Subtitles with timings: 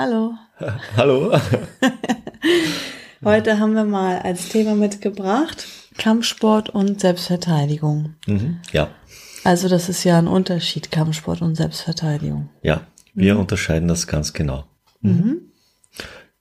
[0.00, 0.32] Hallo.
[0.96, 1.36] Hallo.
[3.24, 5.66] Heute haben wir mal als Thema mitgebracht
[5.98, 8.14] Kampfsport und Selbstverteidigung.
[8.28, 8.90] Mhm, ja.
[9.42, 12.48] Also das ist ja ein Unterschied, Kampfsport und Selbstverteidigung.
[12.62, 13.40] Ja, wir mhm.
[13.40, 14.66] unterscheiden das ganz genau.
[15.00, 15.50] Mhm.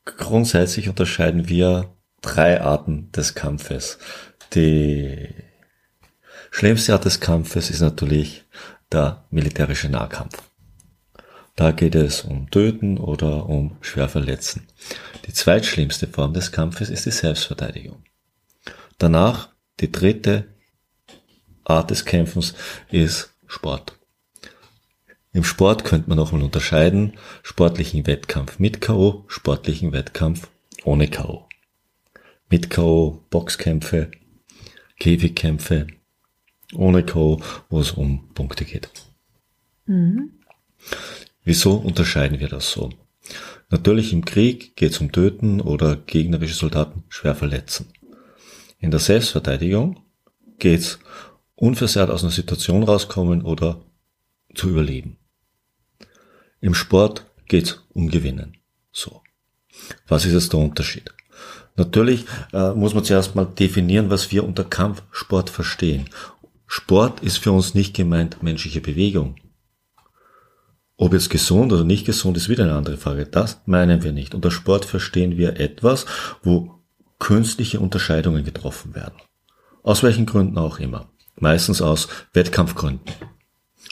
[0.06, 1.90] Grundsätzlich unterscheiden wir
[2.22, 3.98] drei Arten des Kampfes.
[4.54, 5.30] Die
[6.52, 8.46] schlimmste Art des Kampfes ist natürlich
[8.92, 10.47] der militärische Nahkampf.
[11.58, 14.68] Da geht es um Töten oder um Schwerverletzen.
[15.26, 18.04] Die zweitschlimmste Form des Kampfes ist die Selbstverteidigung.
[19.00, 20.54] Danach die dritte
[21.64, 22.54] Art des Kämpfens
[22.92, 23.98] ist Sport.
[25.34, 30.50] Im Sport könnte man nochmal unterscheiden, sportlichen Wettkampf mit K.O., sportlichen Wettkampf
[30.84, 31.48] ohne K.O.
[32.52, 33.24] Mit K.O.
[33.32, 34.12] Boxkämpfe,
[35.00, 35.88] Käfigkämpfe,
[36.76, 38.90] ohne K.O., wo es um Punkte geht.
[39.88, 40.34] Mhm.
[41.48, 42.90] Wieso unterscheiden wir das so?
[43.70, 47.88] Natürlich im Krieg geht es um Töten oder gegnerische Soldaten schwer verletzen.
[48.80, 49.98] In der Selbstverteidigung
[50.60, 51.00] geht es
[51.56, 53.80] unversehrt aus einer Situation rauskommen oder
[54.56, 55.16] zu überleben.
[56.60, 58.58] Im Sport geht es um Gewinnen.
[58.92, 59.22] So.
[60.06, 61.14] Was ist jetzt der Unterschied?
[61.78, 66.10] Natürlich äh, muss man zuerst mal definieren, was wir unter Kampfsport verstehen.
[66.66, 69.38] Sport ist für uns nicht gemeint menschliche Bewegung.
[70.98, 73.28] Ob jetzt gesund oder nicht gesund ist wieder eine andere Frage.
[73.28, 74.34] Das meinen wir nicht.
[74.34, 76.08] Unter Sport verstehen wir etwas,
[76.42, 76.82] wo
[77.20, 79.22] künstliche Unterscheidungen getroffen werden.
[79.84, 81.10] Aus welchen Gründen auch immer.
[81.36, 83.14] Meistens aus Wettkampfgründen.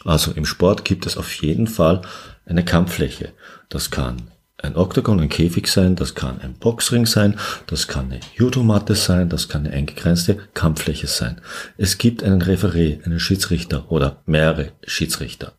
[0.03, 2.01] Also im Sport gibt es auf jeden Fall
[2.45, 3.33] eine Kampffläche.
[3.69, 7.37] Das kann ein Oktagon, ein Käfig sein, das kann ein Boxring sein,
[7.67, 11.39] das kann eine Judomatte sein, das kann eine eingegrenzte Kampffläche sein.
[11.77, 15.53] Es gibt einen Referee, einen Schiedsrichter oder mehrere Schiedsrichter.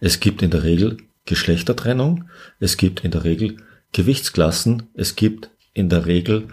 [0.00, 2.28] Es gibt in der Regel Geschlechtertrennung,
[2.60, 3.56] es gibt in der Regel
[3.92, 6.48] Gewichtsklassen, es gibt in der Regel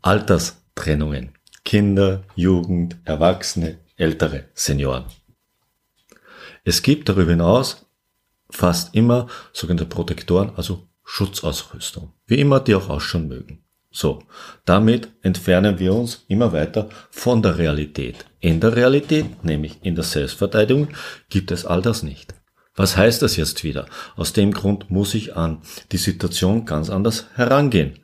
[0.00, 1.32] Alterstrennungen.
[1.64, 5.04] Kinder, Jugend, Erwachsene, Ältere, Senioren.
[6.64, 7.86] Es gibt darüber hinaus
[8.50, 12.12] fast immer sogenannte Protektoren, also Schutzausrüstung.
[12.26, 13.64] Wie immer die auch ausschauen mögen.
[13.90, 14.22] So,
[14.64, 18.24] damit entfernen wir uns immer weiter von der Realität.
[18.40, 20.88] In der Realität, nämlich in der Selbstverteidigung,
[21.28, 22.34] gibt es all das nicht.
[22.74, 23.86] Was heißt das jetzt wieder?
[24.16, 25.62] Aus dem Grund muss ich an
[25.92, 27.98] die Situation ganz anders herangehen.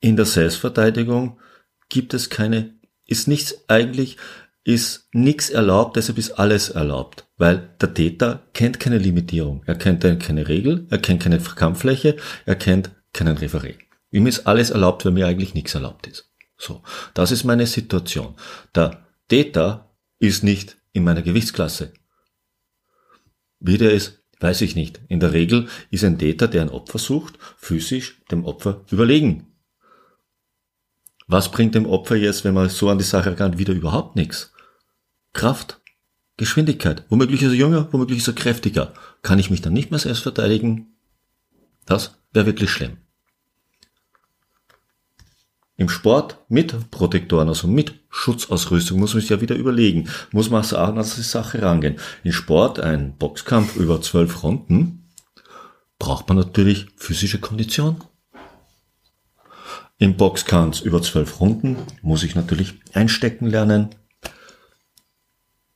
[0.00, 1.38] In der Selbstverteidigung
[1.88, 2.74] gibt es keine,
[3.06, 4.16] ist nichts eigentlich,
[4.64, 10.02] ist nichts erlaubt, deshalb ist alles erlaubt, weil der Täter kennt keine Limitierung, er kennt
[10.20, 13.76] keine Regel, er kennt keine Kampffläche, er kennt keinen Referé.
[14.10, 16.30] Ihm ist alles erlaubt, weil mir eigentlich nichts erlaubt ist.
[16.56, 16.82] So,
[17.14, 18.34] das ist meine Situation.
[18.74, 21.92] Der Täter ist nicht in meiner Gewichtsklasse.
[23.60, 25.00] Wie der ist, weiß ich nicht.
[25.08, 29.46] In der Regel ist ein Täter, der ein Opfer sucht, physisch dem Opfer überlegen.
[31.26, 34.52] Was bringt dem Opfer jetzt, wenn man so an die Sache rangeht, wieder überhaupt nichts?
[35.32, 35.80] Kraft,
[36.36, 37.04] Geschwindigkeit.
[37.08, 38.94] Womöglich ist er jünger, womöglich ist er kräftiger.
[39.22, 40.96] Kann ich mich dann nicht mehr selbst verteidigen?
[41.86, 42.96] Das wäre wirklich schlimm.
[45.80, 50.62] Im Sport mit Protektoren, also mit Schutzausrüstung, muss man sich ja wieder überlegen, muss man
[50.62, 51.96] auch an die Sache rangehen.
[52.22, 55.08] Im Sport, ein Boxkampf über zwölf Runden,
[55.98, 57.96] braucht man natürlich physische Kondition.
[59.96, 63.88] Im Boxkampf über zwölf Runden muss ich natürlich einstecken lernen.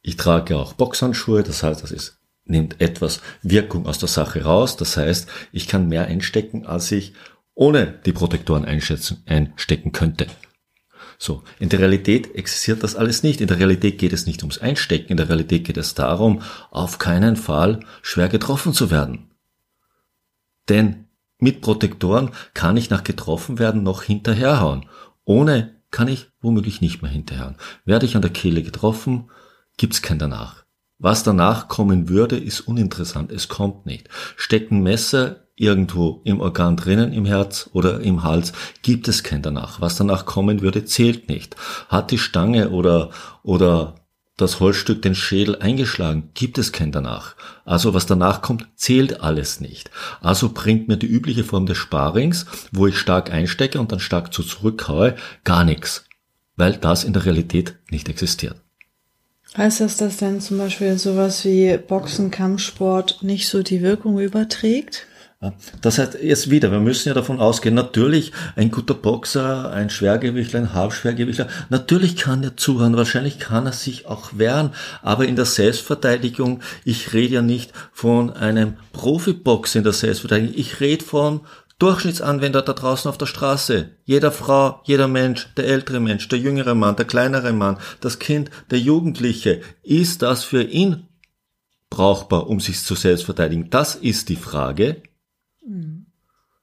[0.03, 4.77] Ich trage auch Boxhandschuhe, das heißt, das ist, nimmt etwas Wirkung aus der Sache raus.
[4.77, 7.15] Das heißt, ich kann mehr einstecken, als ich
[7.55, 10.27] ohne die Protektoren einstecken könnte.
[11.19, 13.41] So, in der Realität existiert das alles nicht.
[13.41, 16.99] In der Realität geht es nicht ums Einstecken, in der Realität geht es darum, auf
[16.99, 19.31] keinen Fall schwer getroffen zu werden.
[20.69, 21.07] Denn
[21.39, 24.87] mit Protektoren kann ich nach getroffen werden noch hinterherhauen.
[25.25, 27.57] Ohne kann ich womöglich nicht mehr hinterherhauen.
[27.85, 29.31] Werde ich an der Kehle getroffen,
[29.77, 30.64] gibt's kein danach.
[30.99, 33.33] Was danach kommen würde, ist uninteressant.
[33.33, 34.09] Es kommt nicht.
[34.37, 38.53] Stecken Messer irgendwo im Organ drinnen, im Herz oder im Hals,
[38.83, 39.81] gibt es kein danach.
[39.81, 41.57] Was danach kommen würde, zählt nicht.
[41.89, 43.11] Hat die Stange oder,
[43.43, 43.95] oder
[44.37, 47.37] das Holzstück den Schädel eingeschlagen, gibt es kein danach.
[47.65, 49.91] Also was danach kommt, zählt alles nicht.
[50.21, 54.35] Also bringt mir die übliche Form des Sparings, wo ich stark einstecke und dann stark
[54.35, 55.15] zu zurückhaue,
[55.45, 56.05] gar nichts.
[56.57, 58.64] Weil das in der Realität nicht existiert.
[59.57, 65.07] Heißt das, dass denn zum Beispiel sowas wie Boxen, Kampfsport nicht so die Wirkung überträgt?
[65.83, 70.61] Das heißt, jetzt wieder, wir müssen ja davon ausgehen, natürlich ein guter Boxer, ein Schwergewichtler,
[70.61, 74.71] ein Halbschwergewichtler, natürlich kann er zuhören, wahrscheinlich kann er sich auch wehren,
[75.03, 80.81] aber in der Selbstverteidigung, ich rede ja nicht von einem Profiboxer in der Selbstverteidigung, ich
[80.81, 81.41] rede von
[81.79, 83.91] Durchschnittsanwender da draußen auf der Straße.
[84.05, 88.51] Jeder Frau, jeder Mensch, der ältere Mensch, der jüngere Mann, der kleinere Mann, das Kind,
[88.71, 91.09] der Jugendliche, ist das für ihn
[91.91, 93.71] brauchbar, um sich zu selbst verteidigen?
[93.71, 95.03] Das ist die Frage.
[95.67, 96.07] Mhm.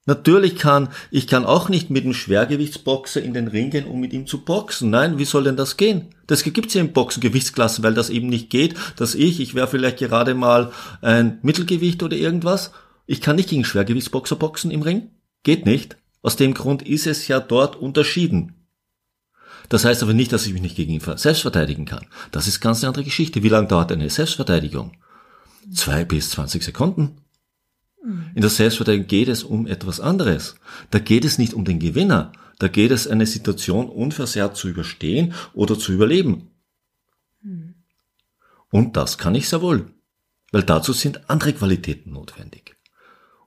[0.07, 4.13] Natürlich kann, ich kann auch nicht mit einem Schwergewichtsboxer in den Ring gehen, um mit
[4.13, 4.89] ihm zu boxen.
[4.89, 6.07] Nein, wie soll denn das gehen?
[6.25, 9.67] Das gibt's ja im Boxen Gewichtsklassen, weil das eben nicht geht, dass ich, ich wäre
[9.67, 10.71] vielleicht gerade mal
[11.01, 12.71] ein Mittelgewicht oder irgendwas,
[13.11, 15.09] ich kann nicht gegen Schwergewichtsboxer boxen im Ring.
[15.43, 15.97] Geht nicht.
[16.21, 18.55] Aus dem Grund ist es ja dort unterschieden.
[19.67, 22.05] Das heißt aber nicht, dass ich mich nicht gegen ihn selbst verteidigen kann.
[22.31, 23.43] Das ist ganz eine andere Geschichte.
[23.43, 24.93] Wie lange dauert eine Selbstverteidigung?
[25.73, 27.17] Zwei bis zwanzig Sekunden.
[28.01, 28.31] Mhm.
[28.33, 30.55] In der Selbstverteidigung geht es um etwas anderes.
[30.89, 32.31] Da geht es nicht um den Gewinner.
[32.59, 36.51] Da geht es eine Situation unversehrt zu überstehen oder zu überleben.
[37.41, 37.75] Mhm.
[38.69, 39.91] Und das kann ich sehr wohl.
[40.53, 42.77] Weil dazu sind andere Qualitäten notwendig.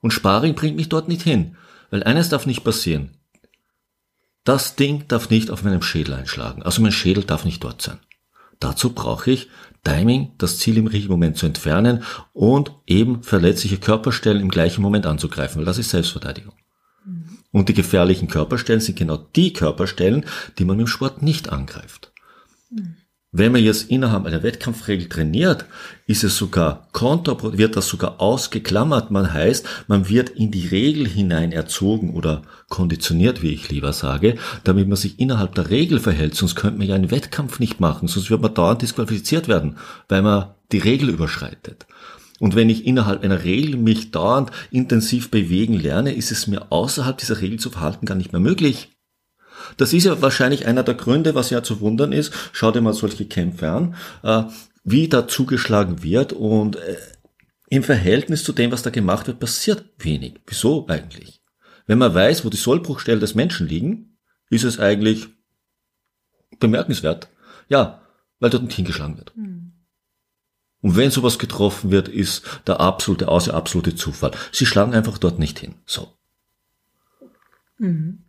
[0.04, 1.56] Und Sparring bringt mich dort nicht hin.
[1.90, 3.16] Weil eines darf nicht passieren.
[4.44, 6.62] Das Ding darf nicht auf meinem Schädel einschlagen.
[6.62, 7.98] Also mein Schädel darf nicht dort sein.
[8.60, 9.48] Dazu brauche ich
[9.82, 12.02] Timing, das Ziel im richtigen Moment zu entfernen
[12.34, 16.52] und eben verletzliche Körperstellen im gleichen Moment anzugreifen, weil das ist Selbstverteidigung.
[17.06, 17.38] Mhm.
[17.50, 20.26] Und die gefährlichen Körperstellen sind genau die Körperstellen,
[20.58, 22.12] die man im Sport nicht angreift.
[22.68, 22.96] Mhm.
[23.36, 25.64] Wenn man jetzt innerhalb einer Wettkampfregel trainiert,
[26.06, 29.10] ist es sogar kontraproduktiv, wird das sogar ausgeklammert.
[29.10, 34.36] Man heißt, man wird in die Regel hinein erzogen oder konditioniert, wie ich lieber sage,
[34.62, 36.36] damit man sich innerhalb der Regel verhält.
[36.36, 39.78] Sonst könnte man ja einen Wettkampf nicht machen, sonst wird man dauernd disqualifiziert werden,
[40.08, 41.86] weil man die Regel überschreitet.
[42.38, 47.18] Und wenn ich innerhalb einer Regel mich dauernd intensiv bewegen lerne, ist es mir außerhalb
[47.18, 48.93] dieser Regel zu verhalten gar nicht mehr möglich.
[49.76, 52.32] Das ist ja wahrscheinlich einer der Gründe, was ja zu wundern ist.
[52.52, 54.44] Schau dir mal solche Kämpfe an, äh,
[54.84, 56.96] wie da zugeschlagen wird und äh,
[57.68, 60.40] im Verhältnis zu dem, was da gemacht wird, passiert wenig.
[60.46, 61.42] Wieso eigentlich?
[61.86, 64.18] Wenn man weiß, wo die Sollbruchstellen des Menschen liegen,
[64.50, 65.28] ist es eigentlich
[66.60, 67.28] bemerkenswert.
[67.68, 68.02] Ja,
[68.38, 69.36] weil dort nicht hingeschlagen wird.
[69.36, 69.72] Mhm.
[70.82, 74.32] Und wenn sowas getroffen wird, ist der absolute, außer absolute Zufall.
[74.52, 75.74] Sie schlagen einfach dort nicht hin.
[75.86, 76.12] So.
[77.78, 78.24] Mhm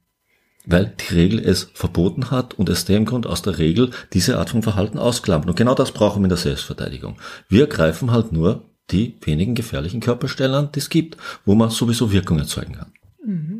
[0.65, 4.49] weil die Regel es verboten hat und es dem Grund aus der Regel diese Art
[4.49, 5.47] von Verhalten ausklammert.
[5.47, 7.17] Und genau das brauchen wir in der Selbstverteidigung.
[7.49, 12.11] Wir greifen halt nur die wenigen gefährlichen Körperstellen an, die es gibt, wo man sowieso
[12.11, 12.91] Wirkung erzeugen kann.
[13.25, 13.54] Mhm.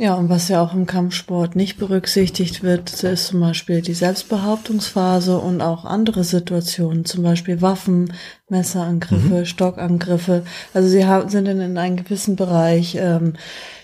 [0.00, 5.36] Ja, und was ja auch im Kampfsport nicht berücksichtigt wird, ist zum Beispiel die Selbstbehauptungsphase
[5.36, 8.14] und auch andere Situationen, zum Beispiel Waffen,
[8.48, 9.44] Messerangriffe, mhm.
[9.44, 10.44] Stockangriffe.
[10.72, 13.34] Also sie haben, sind in einem gewissen Bereich ähm,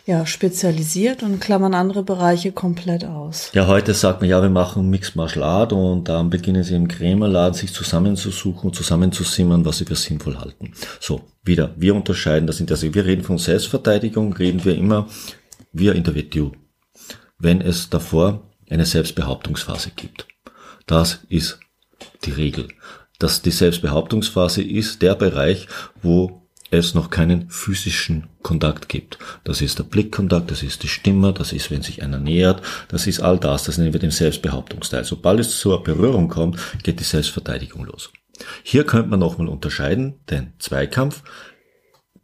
[0.07, 3.51] ja, spezialisiert und klammern andere Bereiche komplett aus.
[3.53, 6.89] Ja, heute sagt man ja, wir machen Mixed Martial Art und dann beginnen sie im
[6.89, 10.73] Krämerladen sich zusammenzusuchen und zusammenzusimmern, was sie für sinnvoll halten.
[10.99, 15.09] So, wieder, wir unterscheiden das in der, wir reden von Selbstverteidigung, reden wir immer,
[15.79, 16.53] wir in der WTU.
[17.39, 20.27] Wenn es davor eine Selbstbehauptungsphase gibt.
[20.87, 21.61] Das ist
[22.25, 22.69] die Regel.
[23.19, 25.69] Dass die Selbstbehauptungsphase ist der Bereich,
[26.03, 29.19] wo es noch keinen physischen Kontakt gibt.
[29.45, 33.07] Das ist der Blickkontakt, das ist die Stimme, das ist, wenn sich einer nähert, das
[33.07, 35.05] ist all das, das nennen wir den Selbstbehauptungsteil.
[35.05, 38.11] Sobald es zur Berührung kommt, geht die Selbstverteidigung los.
[38.63, 41.23] Hier könnte man nochmal unterscheiden, den Zweikampf,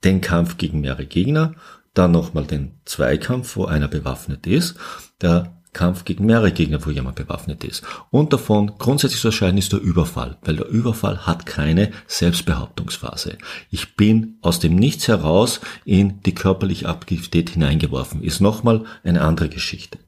[0.04, 1.54] den Kampf gegen mehrere Gegner,
[1.94, 4.76] dann nochmal den Zweikampf, wo einer bewaffnet ist,
[5.20, 7.82] der Kampf gegen mehrere Gegner, wo jemand bewaffnet ist.
[8.10, 13.38] Und davon grundsätzlich zu erscheinen ist der Überfall, weil der Überfall hat keine Selbstbehauptungsphase.
[13.70, 18.22] Ich bin aus dem Nichts heraus in die körperliche Aktivität hineingeworfen.
[18.22, 19.98] Ist nochmal eine andere Geschichte.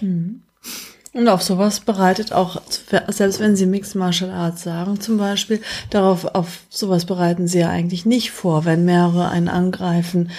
[0.00, 0.42] Mhm.
[1.16, 2.60] Und auf sowas bereitet auch,
[3.08, 7.70] selbst wenn Sie Mixed Martial Arts sagen zum Beispiel, darauf, auf sowas bereiten Sie ja
[7.70, 10.30] eigentlich nicht vor, wenn mehrere einen angreifen,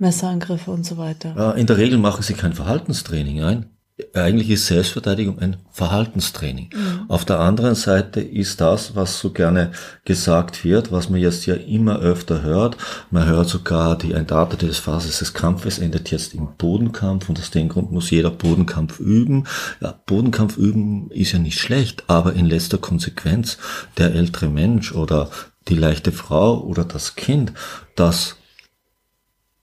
[0.00, 1.54] Messerangriffe und so weiter.
[1.56, 3.70] In der Regel machen sie kein Verhaltenstraining ein.
[4.12, 6.70] Eigentlich ist Selbstverteidigung ein Verhaltenstraining.
[6.74, 7.04] Mhm.
[7.08, 9.70] Auf der anderen Seite ist das, was so gerne
[10.04, 12.76] gesagt wird, was man jetzt ja immer öfter hört.
[13.12, 17.68] Man hört sogar, die des Phases des Kampfes endet jetzt im Bodenkampf und aus dem
[17.68, 19.46] Grund muss jeder Bodenkampf üben.
[19.80, 23.58] Ja, Bodenkampf üben ist ja nicht schlecht, aber in letzter Konsequenz
[23.96, 25.30] der ältere Mensch oder
[25.68, 27.52] die leichte Frau oder das Kind,
[27.94, 28.36] das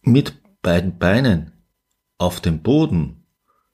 [0.02, 1.52] mit beiden Beinen
[2.18, 3.21] auf dem Boden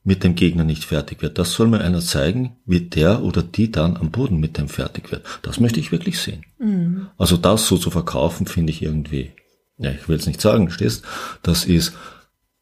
[0.07, 1.37] mit dem Gegner nicht fertig wird.
[1.37, 5.11] Das soll mir einer zeigen, wie der oder die dann am Boden mit dem fertig
[5.11, 5.25] wird.
[5.41, 6.45] Das möchte ich wirklich sehen.
[6.59, 7.07] Mhm.
[7.17, 9.33] Also das so zu verkaufen, finde ich irgendwie,
[9.77, 11.03] ja, ich will es nicht sagen, stehst,
[11.43, 11.91] das ist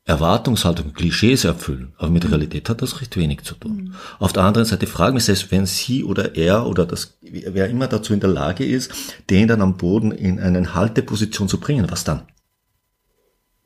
[0.06, 3.76] Erwartungshaltung, Klischees erfüllen, aber mit Realität hat das recht wenig zu tun.
[3.76, 3.96] Mhm.
[4.18, 7.70] Auf der anderen Seite frage ich mich selbst, wenn sie oder er oder das, wer
[7.70, 8.92] immer dazu in der Lage ist,
[9.30, 12.24] den dann am Boden in eine Halteposition zu bringen, was dann?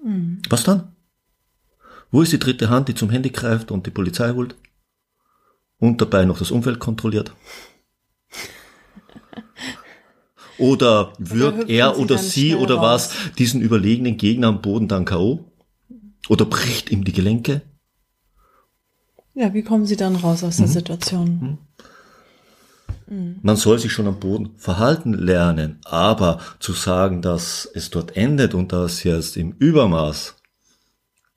[0.03, 0.41] Mhm.
[0.49, 0.95] Was dann?
[2.11, 4.55] Wo ist die dritte Hand, die zum Handy greift und die Polizei holt?
[5.77, 7.33] Und dabei noch das Umfeld kontrolliert?
[10.57, 15.45] Oder wirkt oder er oder sie oder was diesen überlegenen Gegner am Boden dann K.O.?
[16.27, 17.61] Oder bricht ihm die Gelenke?
[19.33, 20.71] Ja, wie kommen sie dann raus aus der mhm.
[20.71, 21.57] Situation?
[23.07, 23.39] Mhm.
[23.41, 28.53] Man soll sich schon am Boden verhalten lernen, aber zu sagen, dass es dort endet
[28.53, 30.35] und dass jetzt im Übermaß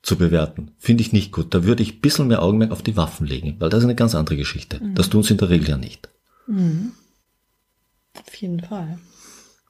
[0.03, 0.71] zu bewerten.
[0.77, 1.53] Finde ich nicht gut.
[1.53, 3.95] Da würde ich ein bisschen mehr Augenmerk auf die Waffen legen, weil das ist eine
[3.95, 4.79] ganz andere Geschichte.
[4.83, 4.95] Mhm.
[4.95, 6.09] Das tun sie in der Regel ja nicht.
[6.45, 6.91] Mhm.
[8.13, 8.99] Auf jeden Fall.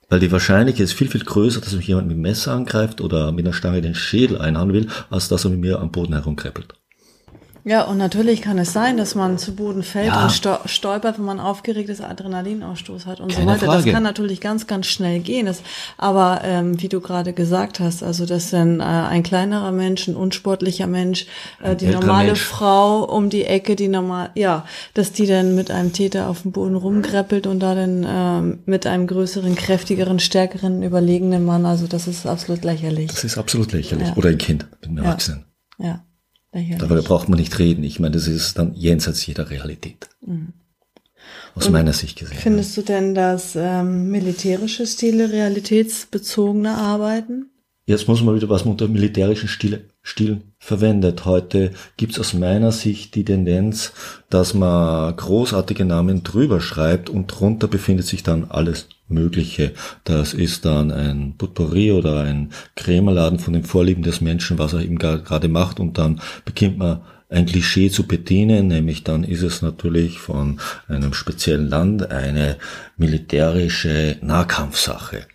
[0.09, 3.31] Weil die Wahrscheinlichkeit ist viel, viel größer, dass mich jemand mit dem Messer angreift oder
[3.31, 6.73] mit einer Stange den Schädel einhauen will, als dass er mit mir am Boden herumkreppelt.
[7.65, 10.23] Ja, und natürlich kann es sein, dass man zu Boden fällt ja.
[10.23, 10.31] und
[10.69, 13.65] stolpert, wenn man aufgeregtes Adrenalinausstoß hat und Keine so weiter.
[13.67, 13.83] Frage.
[13.85, 15.45] Das kann natürlich ganz, ganz schnell gehen.
[15.45, 15.61] Das,
[15.97, 20.17] aber ähm, wie du gerade gesagt hast, also dass dann äh, ein kleinerer Mensch, ein
[20.17, 21.25] unsportlicher Mensch,
[21.61, 22.41] äh, die normale Mensch.
[22.41, 26.51] Frau um die Ecke, die normal, ja, dass die dann mit einem Täter auf dem
[26.51, 31.65] Boden rumgreppelt und da dann ähm, mit einem größeren, kräftigeren, stärkeren, überlegenen Mann.
[31.65, 33.07] Also das ist absolut lächerlich.
[33.07, 34.09] Das ist absolut lächerlich.
[34.09, 34.15] Ja.
[34.17, 35.45] Oder ein Kind mit einem Erwachsenen.
[35.79, 36.03] Ja.
[36.53, 37.83] Darüber braucht man nicht reden.
[37.83, 40.07] Ich meine, das ist dann jenseits jeder Realität.
[40.21, 40.53] Mhm.
[41.55, 42.37] Aus Und meiner Sicht gesehen.
[42.37, 47.49] Findest du denn, dass ähm, militärische Stile realitätsbezogene arbeiten?
[47.85, 51.25] Jetzt muss man wieder, was man unter militärischen Stile, Stilen verwendet.
[51.25, 53.91] Heute gibt es aus meiner Sicht die Tendenz,
[54.29, 59.73] dass man großartige Namen drüber schreibt und drunter befindet sich dann alles Mögliche.
[60.05, 64.81] Das ist dann ein Potpourri oder ein Krämerladen von den Vorlieben des Menschen, was er
[64.81, 69.61] eben gerade macht und dann beginnt man ein Klischee zu bedienen, nämlich dann ist es
[69.61, 72.57] natürlich von einem speziellen Land eine
[72.95, 75.25] militärische Nahkampfsache.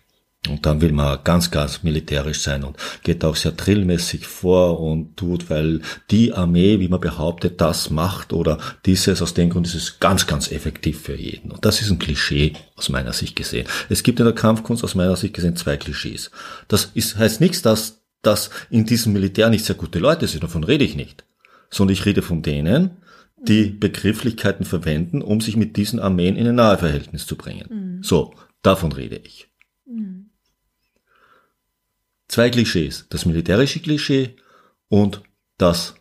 [0.47, 5.17] Und dann will man ganz, ganz militärisch sein und geht auch sehr drillmäßig vor und
[5.17, 5.81] tut, weil
[6.11, 10.27] die Armee, wie man behauptet, das macht oder dieses, aus dem Grund ist es ganz,
[10.27, 11.51] ganz effektiv für jeden.
[11.51, 13.67] Und das ist ein Klischee aus meiner Sicht gesehen.
[13.89, 16.31] Es gibt in der Kampfkunst aus meiner Sicht gesehen zwei Klischees.
[16.69, 20.63] Das ist, heißt nichts, dass, dass in diesem Militär nicht sehr gute Leute sind, davon
[20.63, 21.25] rede ich nicht.
[21.69, 22.91] Sondern ich rede von denen,
[23.41, 27.67] die Begrifflichkeiten verwenden, um sich mit diesen Armeen in ein nahe Verhältnis zu bringen.
[27.69, 28.03] Mhm.
[28.03, 29.49] So, davon rede ich.
[29.85, 30.18] Mhm.
[32.29, 33.07] Zwei Klischees.
[33.09, 34.35] Das militärische Klischee
[34.87, 35.23] und
[35.57, 35.95] das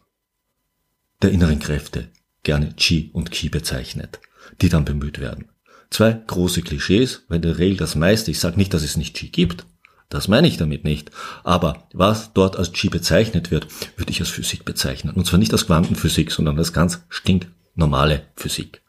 [1.22, 2.08] der inneren Kräfte,
[2.44, 4.20] gerne Chi und Ki bezeichnet,
[4.60, 5.48] die dann bemüht werden.
[5.90, 9.16] Zwei große Klischees, weil in der Regel das meiste, ich sage nicht, dass es nicht
[9.16, 9.66] Chi gibt,
[10.10, 11.10] das meine ich damit nicht,
[11.44, 13.66] aber was dort als Chi bezeichnet wird,
[13.98, 15.14] würde ich als Physik bezeichnen.
[15.14, 18.82] Und zwar nicht als Quantenphysik, sondern als ganz stinknormale Physik.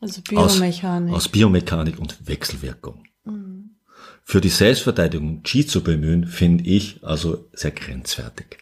[0.00, 1.10] Also Biomechanik.
[1.10, 3.02] Aus, aus Biomechanik und Wechselwirkung.
[4.30, 8.58] Für die Selbstverteidigung Qi zu bemühen, finde ich also sehr grenzwertig.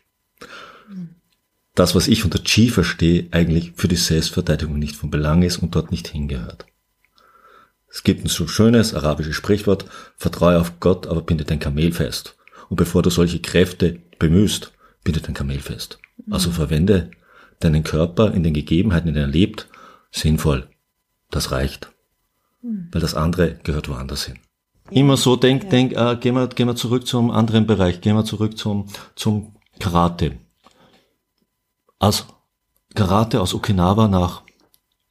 [1.74, 5.74] Das, was ich unter Qi verstehe, eigentlich für die Selbstverteidigung nicht von Belang ist und
[5.74, 6.64] dort nicht hingehört.
[7.86, 9.84] Es gibt ein so schönes arabisches Sprichwort,
[10.16, 12.38] vertraue auf Gott, aber binde dein Kamel fest.
[12.70, 14.72] Und bevor du solche Kräfte bemühst,
[15.04, 15.98] binde dein Kamel fest.
[16.30, 17.10] Also verwende
[17.60, 19.68] deinen Körper in den Gegebenheiten, in denen er lebt,
[20.12, 20.66] sinnvoll.
[21.30, 21.92] Das reicht.
[22.62, 24.38] Weil das andere gehört woanders hin
[24.90, 25.70] immer so denk, ja.
[25.70, 29.54] denk, äh, gehen wir, gehen wir zurück zum anderen Bereich, gehen wir zurück zum, zum
[29.78, 30.38] Karate.
[31.98, 32.26] Als
[32.94, 34.42] Karate aus Okinawa nach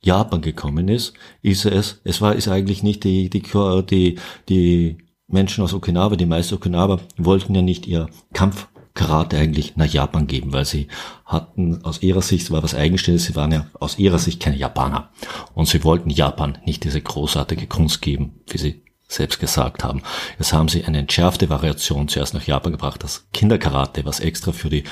[0.01, 3.43] Japan gekommen ist, ist es, es war, ist eigentlich nicht die, die,
[3.89, 4.19] die,
[4.49, 8.67] die Menschen aus Okinawa, die meisten Okinawa wollten ja nicht ihr Kampf
[8.97, 10.87] Karate eigentlich nach Japan geben, weil sie
[11.23, 15.09] hatten aus ihrer Sicht, war was Eigenständiges, sie waren ja aus ihrer Sicht keine Japaner.
[15.53, 20.01] Und sie wollten Japan nicht diese großartige Kunst geben, wie sie selbst gesagt haben.
[20.37, 24.69] Jetzt haben sie eine entschärfte Variation zuerst nach Japan gebracht, das Kinderkarate, was extra für
[24.69, 24.83] die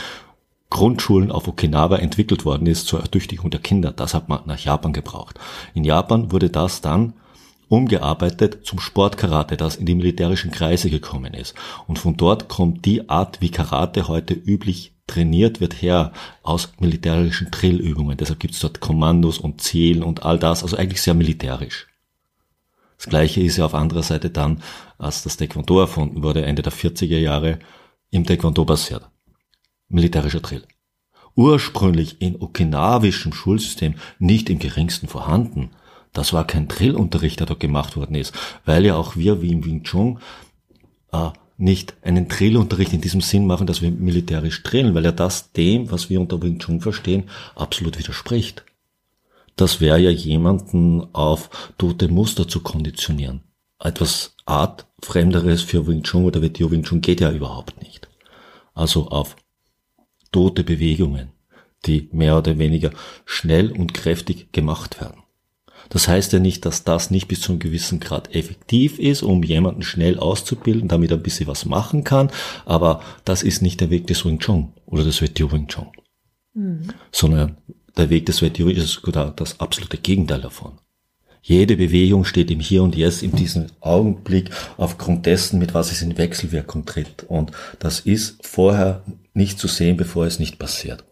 [0.69, 3.91] Grundschulen auf Okinawa entwickelt worden ist zur Ertüchtigung der Kinder.
[3.91, 5.39] Das hat man nach Japan gebraucht.
[5.73, 7.13] In Japan wurde das dann
[7.67, 11.55] umgearbeitet zum Sportkarate, das in die militärischen Kreise gekommen ist.
[11.87, 16.11] Und von dort kommt die Art, wie Karate heute üblich trainiert wird, her
[16.43, 18.17] aus militärischen Drillübungen.
[18.17, 21.87] Deshalb gibt es dort Kommandos und Zielen und all das, also eigentlich sehr militärisch.
[22.97, 24.61] Das gleiche ist ja auf anderer Seite dann,
[24.97, 27.59] als das Taekwondo erfunden wurde, Ende der 40er Jahre,
[28.09, 29.09] im Taekwondo basiert.
[29.89, 30.65] Militärischer Drill.
[31.35, 35.71] Ursprünglich in okinawischem Schulsystem nicht im geringsten vorhanden.
[36.13, 38.33] Das war kein Drillunterricht, der dort gemacht worden ist,
[38.63, 40.19] weil ja auch wir wie im Wing Chun
[41.11, 45.51] äh, nicht einen Drillunterricht in diesem Sinn machen, dass wir militärisch drillen, weil ja das
[45.51, 47.25] dem, was wir unter Wing Chun verstehen,
[47.55, 48.65] absolut widerspricht.
[49.55, 53.43] Das wäre ja jemanden auf tote Muster zu konditionieren.
[53.79, 58.09] Etwas artfremderes für Wing Chun oder WTO Wing Chun geht ja überhaupt nicht.
[58.73, 59.35] Also auf
[60.31, 61.31] tote Bewegungen,
[61.85, 62.91] die mehr oder weniger
[63.25, 65.23] schnell und kräftig gemacht werden.
[65.89, 69.43] Das heißt ja nicht, dass das nicht bis zu einem gewissen Grad effektiv ist, um
[69.43, 72.31] jemanden schnell auszubilden, damit er ein bisschen was machen kann,
[72.65, 75.87] aber das ist nicht der Weg des Wing Chun oder des WTO Wing Chun.
[76.53, 76.87] Mhm.
[77.11, 77.57] Sondern
[77.97, 79.01] der Weg des WTO ist
[79.35, 80.73] das absolute Gegenteil davon.
[81.41, 86.01] Jede Bewegung steht im Hier und Jetzt in diesem Augenblick aufgrund dessen, mit was es
[86.01, 87.23] in Wechselwirkung tritt.
[87.27, 89.03] Und das ist vorher
[89.35, 91.03] nicht zu sehen, bevor es nicht passiert.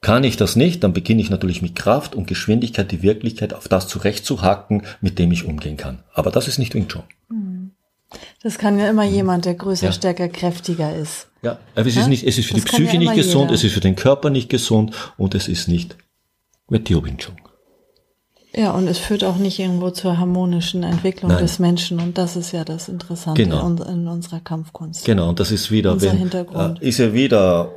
[0.00, 3.68] Kann ich das nicht, dann beginne ich natürlich mit Kraft und Geschwindigkeit die Wirklichkeit auf
[3.68, 6.02] das zurechtzuhacken, mit dem ich umgehen kann.
[6.12, 7.02] Aber das ist nicht Wing Chun.
[7.28, 7.57] Hm.
[8.42, 9.12] Das kann ja immer hm.
[9.12, 9.92] jemand, der größer, ja.
[9.92, 11.28] stärker, kräftiger ist.
[11.42, 13.54] Ja, aber es ist nicht, es ist für das die Psyche ja nicht gesund, jeder.
[13.54, 15.96] es ist für den Körper nicht gesund und es ist nicht
[16.68, 17.36] Meteo Wing Chun.
[18.54, 21.42] Ja, und es führt auch nicht irgendwo zur harmonischen Entwicklung Nein.
[21.42, 22.00] des Menschen.
[22.00, 23.66] Und das ist ja das Interessante genau.
[23.66, 25.04] in, in, unserer Kampfkunst.
[25.04, 26.82] Genau, und das ist wieder, Unser wenn, Hintergrund.
[26.82, 27.72] Äh, ist ja wieder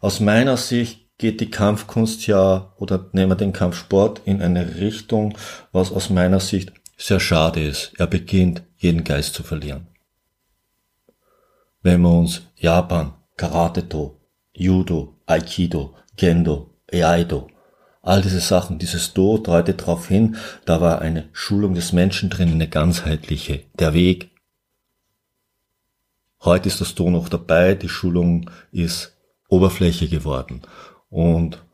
[0.00, 5.38] aus meiner Sicht geht die Kampfkunst ja oder nehmen wir den Kampfsport in eine Richtung,
[5.72, 7.92] was aus meiner Sicht sehr schade ist.
[7.96, 9.88] Er beginnt jeden Geist zu verlieren.
[11.82, 14.20] Wenn wir uns Japan, Karate-Do,
[14.52, 17.48] Judo, Aikido, Kendo, Eido,
[18.02, 20.36] all diese Sachen, dieses Do deutet darauf hin,
[20.66, 24.30] da war eine Schulung des Menschen drin, eine ganzheitliche, der Weg.
[26.42, 29.16] Heute ist das Do noch dabei, die Schulung ist
[29.48, 30.62] Oberfläche geworden.
[31.08, 31.64] Und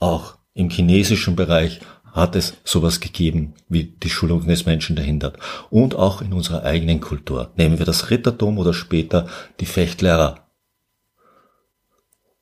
[0.00, 1.80] auch im chinesischen Bereich
[2.12, 5.32] hat es sowas gegeben wie die Schulung des Menschen dahinter.
[5.70, 7.50] Und auch in unserer eigenen Kultur.
[7.56, 9.26] Nehmen wir das Rittertum oder später
[9.60, 10.46] die Fechtlehrer.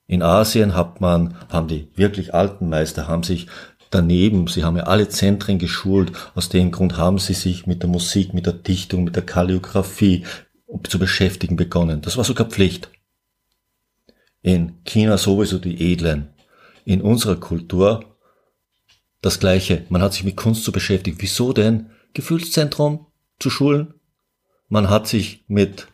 [0.07, 3.46] In Asien hat man, haben die wirklich alten Meister, haben sich
[3.90, 7.90] daneben, sie haben ja alle Zentren geschult, aus dem Grund haben sie sich mit der
[7.90, 10.24] Musik, mit der Dichtung, mit der Kalligraphie
[10.88, 12.00] zu beschäftigen begonnen.
[12.00, 12.90] Das war sogar Pflicht.
[14.42, 16.28] In China sowieso die Edlen.
[16.85, 18.08] In unserer Kultur
[19.20, 19.85] das Gleiche.
[19.88, 21.18] Man hat sich mit Kunst zu beschäftigen.
[21.20, 21.90] Wieso denn?
[22.14, 23.07] Gefühlszentrum
[23.38, 23.94] zu schulen?
[24.68, 25.88] Man hat sich mit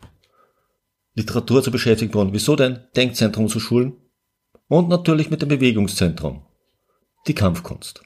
[1.13, 2.33] Literatur zu beschäftigen worden.
[2.33, 2.79] Wieso denn?
[2.95, 3.93] Denkzentrum zu schulen?
[4.67, 6.45] Und natürlich mit dem Bewegungszentrum.
[7.27, 8.03] Die Kampfkunst.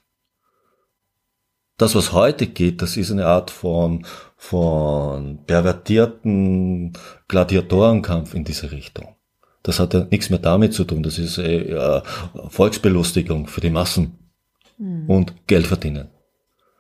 [1.77, 4.05] Das, was heute geht, das ist eine Art von,
[4.36, 6.93] von pervertierten
[7.29, 9.15] Gladiatorenkampf in diese Richtung.
[9.63, 11.03] Das hat ja nichts mehr damit zu tun.
[11.03, 12.01] Das ist äh,
[12.49, 14.18] Volksbelustigung für die Massen
[14.80, 15.08] mhm.
[15.08, 16.08] und Geld verdienen.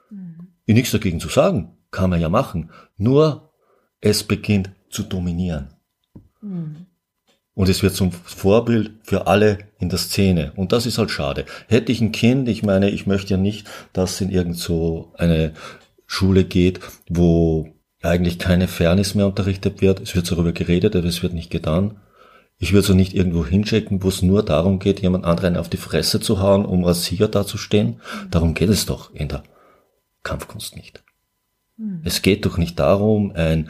[0.09, 0.47] Mhm.
[0.65, 2.71] Nichts dagegen zu sagen, kann man ja machen.
[2.97, 3.51] Nur
[4.01, 5.69] es beginnt zu dominieren.
[6.41, 6.87] Mhm.
[7.53, 10.53] Und es wird zum Vorbild für alle in der Szene.
[10.55, 11.45] Und das ist halt schade.
[11.67, 15.53] Hätte ich ein Kind, ich meine, ich möchte ja nicht, dass in irgend so eine
[16.05, 17.67] Schule geht, wo
[18.01, 19.99] eigentlich keine Fairness mehr unterrichtet wird.
[19.99, 21.99] Es wird darüber geredet, aber es wird nicht getan.
[22.59, 25.77] Ich würde so nicht irgendwo hinschicken, wo es nur darum geht, jemand anderen auf die
[25.77, 28.01] Fresse zu hauen, um als Sieger dazustehen.
[28.29, 29.43] Darum geht es doch in der
[30.23, 31.01] Kampfkunst nicht.
[31.77, 32.01] Hm.
[32.03, 33.69] Es geht doch nicht darum, ein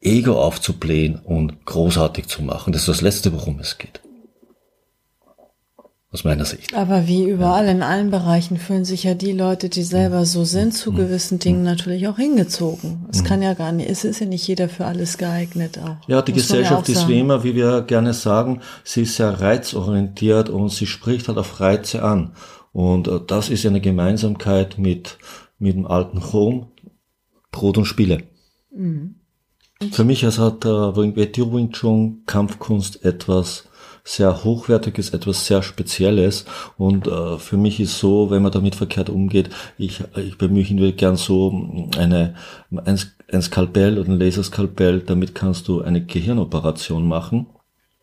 [0.00, 2.72] Ego aufzublähen und großartig zu machen.
[2.72, 4.03] Das ist das Letzte, worum es geht
[6.14, 6.74] aus meiner Sicht.
[6.74, 7.72] Aber wie überall ja.
[7.72, 10.96] in allen Bereichen fühlen sich ja die Leute, die selber so sind, zu mhm.
[10.96, 11.64] gewissen Dingen mhm.
[11.64, 13.04] natürlich auch hingezogen.
[13.10, 13.26] Es mhm.
[13.26, 15.96] kann ja gar nicht, es ist ja nicht jeder für alles geeignet auch.
[16.08, 20.50] Ja, die Gesellschaft ja ist wie immer, wie wir gerne sagen, sie ist sehr reizorientiert
[20.50, 22.30] und sie spricht halt auf Reize an.
[22.72, 25.18] Und äh, das ist ja eine Gemeinsamkeit mit,
[25.58, 26.68] mit dem alten Rom,
[27.50, 28.22] Brot und Spiele.
[28.72, 29.16] Mhm.
[29.90, 33.64] Für mich als hat äh, Wing Chun Kampfkunst etwas
[34.04, 36.44] sehr hochwertiges, etwas sehr Spezielles.
[36.76, 40.96] Und äh, für mich ist so, wenn man damit verkehrt umgeht, ich, ich bemühe ihn
[40.96, 42.34] gern so eine,
[42.70, 43.00] ein,
[43.32, 47.46] ein Skalpell oder ein Laserskalpell, damit kannst du eine Gehirnoperation machen.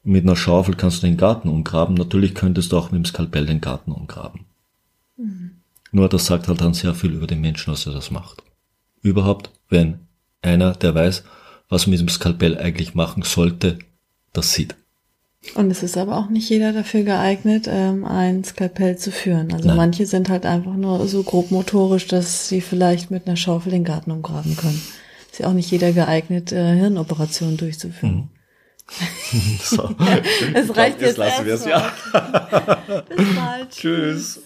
[0.04, 1.94] mit einer Schaufel kannst du den Garten umgraben.
[1.94, 4.46] Natürlich könntest du auch mit dem Skalpell den Garten umgraben.
[5.18, 5.52] Mhm.
[5.92, 8.42] Nur das sagt halt dann sehr viel über den Menschen, was er das macht.
[9.04, 10.00] Überhaupt, wenn
[10.42, 11.24] einer, der weiß,
[11.70, 13.78] was man mit dem Skalpell eigentlich machen sollte,
[14.34, 14.76] das sieht.
[15.56, 19.52] Und es ist aber auch nicht jeder dafür geeignet, ähm, ein Skalpell zu führen.
[19.52, 19.78] Also Nein.
[19.78, 23.84] manche sind halt einfach nur so grob motorisch, dass sie vielleicht mit einer Schaufel den
[23.84, 24.82] Garten umgraben können.
[25.32, 28.16] Ist ja auch nicht jeder geeignet, äh, Hirnoperationen durchzuführen.
[28.16, 28.30] Mhm.
[29.64, 29.90] so.
[30.54, 31.94] es reicht glaub, jetzt, jetzt lassen wir es, ja.
[33.16, 33.70] Bis bald.
[33.72, 34.42] Tschüss.